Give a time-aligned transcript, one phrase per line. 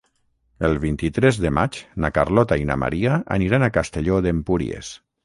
[0.67, 4.91] El vint-i-tres de maig na Carlota i na Maria aniran a Castelló d'Empúries.